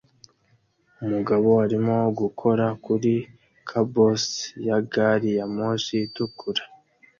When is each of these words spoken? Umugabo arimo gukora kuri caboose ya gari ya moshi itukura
Umugabo 1.03 1.49
arimo 1.65 1.97
gukora 2.19 2.65
kuri 2.85 3.13
caboose 3.69 4.35
ya 4.67 4.77
gari 4.91 5.29
ya 5.39 5.45
moshi 5.55 5.95
itukura 6.07 6.63